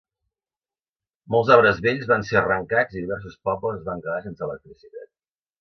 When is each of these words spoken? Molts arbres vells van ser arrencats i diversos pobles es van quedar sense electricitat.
Molts 1.35 1.51
arbres 1.57 1.83
vells 1.87 2.09
van 2.13 2.25
ser 2.29 2.39
arrencats 2.41 2.97
i 2.97 3.05
diversos 3.05 3.39
pobles 3.51 3.79
es 3.83 3.87
van 3.93 4.03
quedar 4.07 4.21
sense 4.29 4.47
electricitat. 4.51 5.11